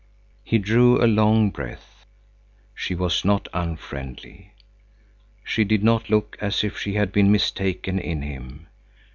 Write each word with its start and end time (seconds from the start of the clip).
He 0.43 0.57
drew 0.57 0.99
along 0.99 1.51
breath. 1.51 2.07
She 2.73 2.95
was 2.95 3.23
not 3.23 3.47
unfriendly. 3.53 4.55
She 5.43 5.63
did 5.63 5.83
not 5.83 6.09
look 6.09 6.35
as 6.41 6.63
if 6.63 6.75
she 6.79 6.95
had 6.95 7.11
been 7.11 7.31
mistaken 7.31 7.99
in 7.99 8.23
him. 8.23 8.65